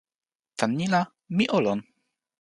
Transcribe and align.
tan 0.57 0.71
ni 0.77 0.85
la, 0.95 1.01
mi 1.37 1.45
o 1.57 1.57
lon. 1.67 1.79